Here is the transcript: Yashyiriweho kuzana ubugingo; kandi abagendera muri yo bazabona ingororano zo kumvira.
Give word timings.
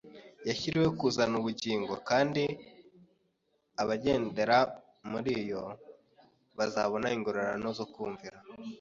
Yashyiriweho 0.47 0.91
kuzana 1.01 1.35
ubugingo; 1.41 1.93
kandi 2.09 2.43
abagendera 3.81 4.57
muri 5.11 5.33
yo 5.51 5.61
bazabona 6.57 7.07
ingororano 7.17 7.67
zo 7.79 7.85
kumvira. 7.93 8.37